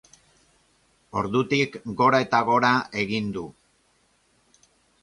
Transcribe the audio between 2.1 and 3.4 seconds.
eta gora egin